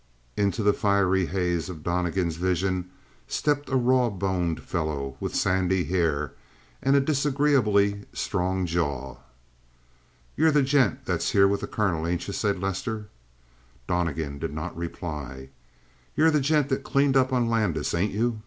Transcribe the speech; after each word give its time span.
Into 0.35 0.63
the 0.63 0.73
fiery 0.73 1.27
haze 1.27 1.69
of 1.69 1.83
Donnegan's 1.83 2.35
vision 2.37 2.89
stepped 3.27 3.69
a 3.69 3.75
raw 3.75 4.09
boned 4.09 4.63
fellow 4.63 5.15
with 5.19 5.35
sandy 5.35 5.83
hair 5.83 6.33
and 6.81 6.95
a 6.95 6.99
disagreeably 6.99 8.05
strong 8.11 8.65
jaw. 8.65 9.17
"You're 10.35 10.49
the 10.49 10.63
gent 10.63 11.05
that's 11.05 11.33
here 11.33 11.47
with 11.47 11.61
the 11.61 11.67
colonel, 11.67 12.07
ain't 12.07 12.25
you?" 12.27 12.33
said 12.33 12.59
Lester. 12.59 13.09
Donnegan 13.87 14.39
did 14.39 14.55
not 14.55 14.75
reply. 14.75 15.49
"You're 16.15 16.31
the 16.31 16.41
gent 16.41 16.69
that 16.69 16.81
cleaned 16.81 17.15
up 17.15 17.31
on 17.31 17.47
Landis, 17.47 17.93
ain't 17.93 18.11
you?" 18.13 18.39